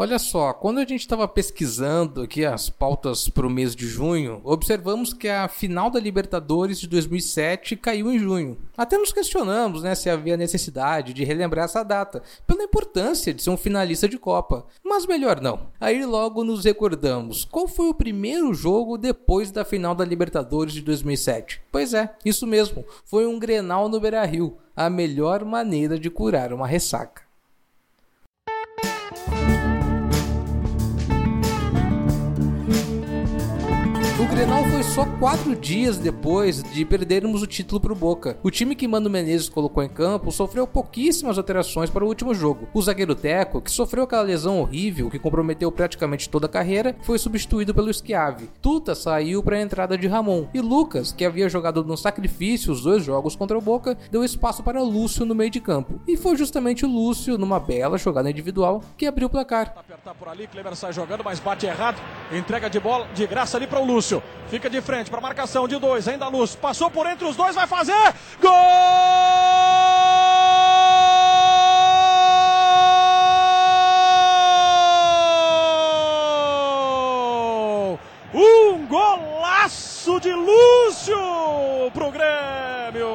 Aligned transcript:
Olha 0.00 0.16
só, 0.16 0.52
quando 0.52 0.78
a 0.78 0.82
gente 0.82 1.00
estava 1.00 1.26
pesquisando 1.26 2.22
aqui 2.22 2.44
as 2.44 2.70
pautas 2.70 3.28
para 3.28 3.44
o 3.44 3.50
mês 3.50 3.74
de 3.74 3.88
junho, 3.88 4.40
observamos 4.44 5.12
que 5.12 5.28
a 5.28 5.48
final 5.48 5.90
da 5.90 5.98
Libertadores 5.98 6.78
de 6.78 6.86
2007 6.86 7.74
caiu 7.74 8.12
em 8.12 8.16
junho. 8.16 8.56
Até 8.76 8.96
nos 8.96 9.12
questionamos 9.12 9.82
né, 9.82 9.96
se 9.96 10.08
havia 10.08 10.36
necessidade 10.36 11.12
de 11.12 11.24
relembrar 11.24 11.64
essa 11.64 11.82
data, 11.82 12.22
pela 12.46 12.62
importância 12.62 13.34
de 13.34 13.42
ser 13.42 13.50
um 13.50 13.56
finalista 13.56 14.08
de 14.08 14.20
Copa. 14.20 14.66
Mas 14.84 15.04
melhor 15.04 15.40
não. 15.40 15.66
Aí 15.80 16.06
logo 16.06 16.44
nos 16.44 16.64
recordamos 16.64 17.44
qual 17.44 17.66
foi 17.66 17.88
o 17.88 17.94
primeiro 17.94 18.54
jogo 18.54 18.96
depois 18.96 19.50
da 19.50 19.64
final 19.64 19.96
da 19.96 20.04
Libertadores 20.04 20.74
de 20.74 20.80
2007. 20.80 21.60
Pois 21.72 21.92
é, 21.92 22.14
isso 22.24 22.46
mesmo, 22.46 22.84
foi 23.04 23.26
um 23.26 23.36
Grenal 23.36 23.88
no 23.88 23.98
Beira-Rio, 23.98 24.58
a 24.76 24.88
melhor 24.88 25.44
maneira 25.44 25.98
de 25.98 26.08
curar 26.08 26.52
uma 26.52 26.68
ressaca. 26.68 27.26
Grenal 34.38 34.62
foi 34.66 34.84
só 34.84 35.04
quatro 35.18 35.56
dias 35.56 35.98
depois 35.98 36.62
de 36.62 36.84
perdermos 36.84 37.42
o 37.42 37.46
título 37.46 37.80
para 37.80 37.92
o 37.92 37.96
Boca. 37.96 38.38
O 38.40 38.52
time 38.52 38.76
que 38.76 38.86
Mano 38.86 39.10
Menezes 39.10 39.48
colocou 39.48 39.82
em 39.82 39.88
campo 39.88 40.30
sofreu 40.30 40.64
pouquíssimas 40.64 41.36
alterações 41.38 41.90
para 41.90 42.04
o 42.04 42.06
último 42.06 42.32
jogo. 42.32 42.68
O 42.72 42.80
zagueiro 42.80 43.16
Teco, 43.16 43.60
que 43.60 43.68
sofreu 43.68 44.04
aquela 44.04 44.22
lesão 44.22 44.60
horrível 44.60 45.10
que 45.10 45.18
comprometeu 45.18 45.72
praticamente 45.72 46.28
toda 46.28 46.46
a 46.46 46.48
carreira, 46.48 46.94
foi 47.02 47.18
substituído 47.18 47.74
pelo 47.74 47.92
Schiave. 47.92 48.48
Tuta 48.62 48.94
saiu 48.94 49.42
para 49.42 49.56
a 49.56 49.60
entrada 49.60 49.98
de 49.98 50.06
Ramon. 50.06 50.46
E 50.54 50.60
Lucas, 50.60 51.10
que 51.10 51.24
havia 51.24 51.48
jogado 51.48 51.82
no 51.82 51.96
sacrifício 51.96 52.72
os 52.72 52.82
dois 52.82 53.02
jogos 53.02 53.34
contra 53.34 53.58
o 53.58 53.60
Boca, 53.60 53.98
deu 54.08 54.22
espaço 54.22 54.62
para 54.62 54.80
Lúcio 54.80 55.26
no 55.26 55.34
meio 55.34 55.50
de 55.50 55.60
campo. 55.60 56.00
E 56.06 56.16
foi 56.16 56.36
justamente 56.36 56.86
o 56.86 56.88
Lúcio, 56.88 57.36
numa 57.36 57.58
bela 57.58 57.98
jogada 57.98 58.30
individual, 58.30 58.84
que 58.96 59.04
abriu 59.04 59.26
o 59.26 59.30
placar. 59.30 59.74
Apertar 59.76 60.14
por 60.14 60.28
ali, 60.28 60.46
Kleber 60.46 60.76
sai 60.76 60.92
jogando, 60.92 61.24
mas 61.24 61.40
bate 61.40 61.66
errado. 61.66 62.00
Entrega 62.32 62.70
de 62.70 62.78
bola 62.78 63.08
de 63.12 63.26
graça 63.26 63.56
ali 63.56 63.66
para 63.66 63.80
o 63.80 63.84
Lúcio. 63.84 64.22
Fica 64.50 64.70
de 64.70 64.80
frente 64.80 65.10
para 65.10 65.20
marcação 65.20 65.68
de 65.68 65.78
dois. 65.78 66.08
Ainda 66.08 66.28
Luz. 66.28 66.54
Passou 66.54 66.90
por 66.90 67.06
entre 67.06 67.26
os 67.26 67.36
dois. 67.36 67.54
Vai 67.54 67.66
fazer. 67.66 68.14
Gol! 68.40 68.52
Um 78.34 78.86
golaço 78.86 80.18
de 80.20 80.32
Lúcio 80.32 81.18
pro 81.92 82.10
Grêmio. 82.10 83.08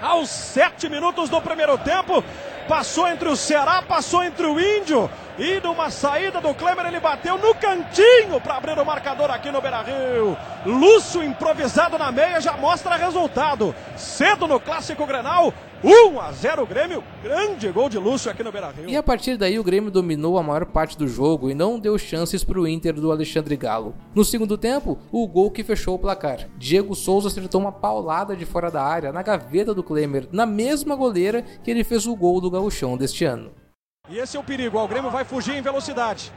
Aos 0.00 0.30
sete 0.30 0.88
minutos 0.88 1.28
do 1.28 1.40
primeiro 1.42 1.76
tempo, 1.76 2.24
passou 2.66 3.06
entre 3.08 3.28
o 3.28 3.36
Ceará, 3.36 3.82
passou 3.82 4.24
entre 4.24 4.46
o 4.46 4.58
Índio 4.58 5.10
e 5.40 5.58
numa 5.60 5.88
saída 5.88 6.38
do 6.38 6.52
Kleber, 6.52 6.84
ele 6.84 7.00
bateu 7.00 7.38
no 7.38 7.54
cantinho 7.54 8.38
para 8.42 8.58
abrir 8.58 8.78
o 8.78 8.84
marcador 8.84 9.30
aqui 9.30 9.50
no 9.50 9.58
Beira 9.58 9.80
Rio. 9.80 10.36
Lúcio 10.66 11.24
improvisado 11.24 11.96
na 11.96 12.12
meia 12.12 12.42
já 12.42 12.58
mostra 12.58 12.94
resultado. 12.96 13.74
Cedo 13.96 14.46
no 14.46 14.60
Clássico 14.60 15.06
Grenal, 15.06 15.54
1 15.82 16.20
a 16.20 16.30
0 16.30 16.66
Grêmio, 16.66 17.02
grande 17.22 17.72
gol 17.72 17.88
de 17.88 17.98
Lúcio 17.98 18.30
aqui 18.30 18.42
no 18.42 18.52
Beira-Rio. 18.52 18.90
E 18.90 18.94
a 18.94 19.02
partir 19.02 19.38
daí 19.38 19.58
o 19.58 19.64
Grêmio 19.64 19.90
dominou 19.90 20.36
a 20.36 20.42
maior 20.42 20.66
parte 20.66 20.98
do 20.98 21.08
jogo 21.08 21.50
e 21.50 21.54
não 21.54 21.80
deu 21.80 21.96
chances 21.96 22.44
para 22.44 22.60
o 22.60 22.68
Inter 22.68 22.92
do 22.92 23.10
Alexandre 23.10 23.56
Galo. 23.56 23.94
No 24.14 24.26
segundo 24.26 24.58
tempo, 24.58 24.98
o 25.10 25.26
gol 25.26 25.50
que 25.50 25.64
fechou 25.64 25.94
o 25.94 25.98
placar. 25.98 26.50
Diego 26.58 26.94
Souza 26.94 27.28
acertou 27.28 27.62
uma 27.62 27.72
paulada 27.72 28.36
de 28.36 28.44
fora 28.44 28.70
da 28.70 28.82
área 28.82 29.10
na 29.10 29.22
gaveta 29.22 29.72
do 29.72 29.82
Klemer, 29.82 30.28
na 30.30 30.44
mesma 30.44 30.94
goleira 30.94 31.42
que 31.64 31.70
ele 31.70 31.82
fez 31.82 32.06
o 32.06 32.14
gol 32.14 32.42
do 32.42 32.50
gauchão 32.50 32.94
deste 32.98 33.24
ano. 33.24 33.50
E 34.10 34.18
esse 34.18 34.36
é 34.36 34.40
o 34.40 34.44
perigo. 34.44 34.78
O 34.78 34.88
Grêmio 34.88 35.10
vai 35.10 35.24
fugir 35.24 35.54
em 35.54 35.62
velocidade. 35.62 36.32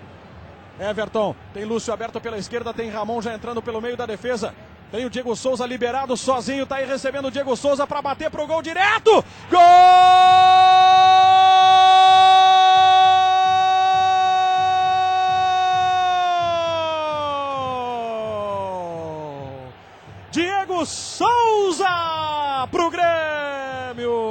Everton, 0.80 1.36
tem 1.54 1.66
Lúcio 1.66 1.92
aberto 1.92 2.22
pela 2.22 2.38
esquerda, 2.38 2.74
tem 2.74 2.90
Ramon 2.90 3.22
já 3.22 3.34
entrando 3.34 3.62
pelo 3.62 3.82
meio 3.82 3.98
da 3.98 4.06
defesa. 4.06 4.54
Tem 4.92 5.06
o 5.06 5.10
Diego 5.10 5.36
Souza 5.36 5.66
liberado 5.66 6.16
sozinho, 6.16 6.68
tá 6.68 6.76
aí 6.76 6.86
recebendo 6.86 7.28
o 7.28 7.32
Diego 7.32 7.56
Souza 7.56 7.88
para 7.88 8.02
bater 8.02 8.30
pro 8.30 8.46
gol 8.46 8.62
direto. 8.62 9.26
Gol! 9.50 9.60
Diego 20.32 20.86
Souza 20.86 21.88
pro 22.72 22.92
Grêmio. 22.92 24.24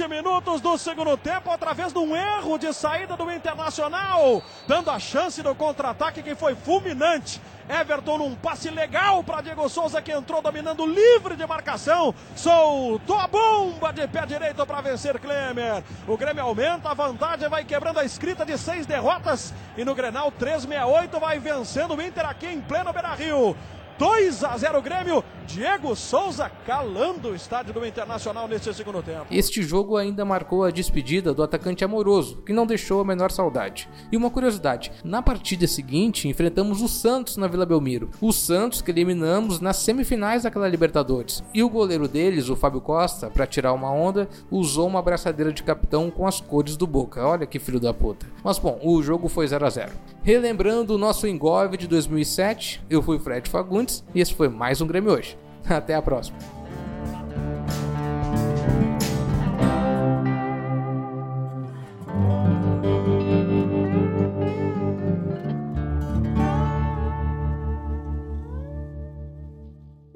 20 0.00 0.08
minutos 0.08 0.62
do 0.62 0.78
segundo 0.78 1.14
tempo, 1.18 1.50
através 1.50 1.92
de 1.92 1.98
um 1.98 2.16
erro 2.16 2.56
de 2.56 2.72
saída 2.72 3.18
do 3.18 3.30
Internacional, 3.30 4.42
dando 4.66 4.90
a 4.90 4.98
chance 4.98 5.42
do 5.42 5.54
contra-ataque 5.54 6.22
que 6.22 6.34
foi 6.34 6.54
fulminante. 6.54 7.38
Everton 7.68 8.16
num 8.16 8.34
passe 8.34 8.70
legal 8.70 9.22
para 9.22 9.42
Diego 9.42 9.68
Souza 9.68 10.00
que 10.00 10.10
entrou 10.10 10.40
dominando 10.40 10.86
livre 10.86 11.36
de 11.36 11.46
marcação, 11.46 12.14
soltou 12.34 13.18
a 13.18 13.26
bomba 13.26 13.92
de 13.92 14.08
pé 14.08 14.24
direito 14.24 14.64
para 14.64 14.80
vencer 14.80 15.18
Klemer. 15.18 15.84
O 16.08 16.16
Grêmio 16.16 16.44
aumenta 16.44 16.88
a 16.88 16.94
vantagem, 16.94 17.48
vai 17.50 17.64
quebrando 17.64 17.98
a 17.98 18.04
escrita 18.04 18.46
de 18.46 18.56
seis 18.56 18.86
derrotas 18.86 19.52
e 19.76 19.84
no 19.84 19.94
Grenal 19.94 20.32
368 20.32 21.20
vai 21.20 21.38
vencendo 21.38 21.94
o 21.94 22.00
Inter 22.00 22.24
aqui 22.24 22.46
em 22.46 22.60
pleno 22.62 22.90
Beira-Rio. 22.90 23.54
2 24.00 24.44
a 24.44 24.56
0 24.56 24.80
Grêmio. 24.80 25.22
Diego 25.52 25.96
Souza 25.96 26.48
calando 26.64 27.30
o 27.30 27.34
estádio 27.34 27.74
do 27.74 27.84
Internacional 27.84 28.46
neste 28.46 28.72
segundo 28.72 29.02
tempo. 29.02 29.26
Este 29.32 29.62
jogo 29.62 29.96
ainda 29.96 30.24
marcou 30.24 30.62
a 30.62 30.70
despedida 30.70 31.34
do 31.34 31.42
atacante 31.42 31.84
amoroso, 31.84 32.36
que 32.46 32.52
não 32.52 32.64
deixou 32.64 33.00
a 33.00 33.04
menor 33.04 33.32
saudade. 33.32 33.88
E 34.12 34.16
uma 34.16 34.30
curiosidade: 34.30 34.92
na 35.02 35.20
partida 35.20 35.66
seguinte 35.66 36.28
enfrentamos 36.28 36.80
o 36.80 36.86
Santos 36.86 37.36
na 37.36 37.48
Vila 37.48 37.66
Belmiro. 37.66 38.10
O 38.20 38.32
Santos 38.32 38.80
que 38.80 38.92
eliminamos 38.92 39.60
nas 39.60 39.78
semifinais 39.78 40.44
daquela 40.44 40.68
Libertadores. 40.68 41.42
E 41.52 41.64
o 41.64 41.68
goleiro 41.68 42.06
deles, 42.06 42.48
o 42.48 42.54
Fábio 42.54 42.80
Costa, 42.80 43.28
para 43.28 43.46
tirar 43.46 43.72
uma 43.72 43.90
onda, 43.90 44.28
usou 44.52 44.86
uma 44.86 45.00
abraçadeira 45.00 45.52
de 45.52 45.64
capitão 45.64 46.12
com 46.12 46.28
as 46.28 46.40
cores 46.40 46.76
do 46.76 46.86
Boca. 46.86 47.26
Olha 47.26 47.44
que 47.44 47.58
filho 47.58 47.80
da 47.80 47.92
puta. 47.92 48.24
Mas 48.44 48.56
bom, 48.56 48.78
o 48.84 49.02
jogo 49.02 49.28
foi 49.28 49.48
0 49.48 49.66
a 49.66 49.70
0. 49.70 49.92
Relembrando 50.22 50.94
o 50.94 50.98
nosso 50.98 51.26
engove 51.26 51.76
de 51.76 51.88
2007, 51.88 52.84
eu 52.88 53.02
fui 53.02 53.18
Fred 53.18 53.50
Fagundes 53.50 54.04
e 54.14 54.20
esse 54.20 54.32
foi 54.32 54.48
mais 54.48 54.80
um 54.80 54.86
Grêmio 54.86 55.12
hoje. 55.12 55.39
Até 55.68 55.94
a 55.94 56.02
próxima. 56.02 56.38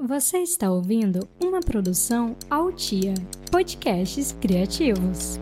Você 0.07 0.39
está 0.39 0.71
ouvindo 0.71 1.29
uma 1.43 1.61
produção 1.61 2.37
Altia 2.49 3.15
Podcasts 3.51 4.37
Criativos. 4.41 5.41